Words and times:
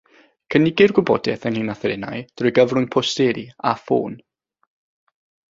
Cynigir 0.53 0.93
gwybodaeth 0.99 1.45
ynglŷn 1.49 1.69
â 1.73 1.75
threnau 1.83 2.23
drwy 2.41 2.53
gyfrwng 2.61 2.89
posteri 2.97 3.45
a 3.73 3.75
ffôn. 3.83 4.19